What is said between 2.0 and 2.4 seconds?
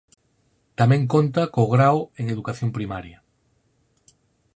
en